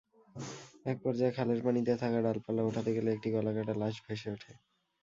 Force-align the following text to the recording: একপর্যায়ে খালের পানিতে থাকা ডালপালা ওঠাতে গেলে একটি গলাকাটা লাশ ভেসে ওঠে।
একপর্যায়ে 0.85 1.35
খালের 1.37 1.59
পানিতে 1.65 1.93
থাকা 2.01 2.19
ডালপালা 2.25 2.61
ওঠাতে 2.65 2.91
গেলে 2.97 3.09
একটি 3.11 3.29
গলাকাটা 3.35 3.73
লাশ 3.81 3.95
ভেসে 4.05 4.29
ওঠে। 4.35 4.51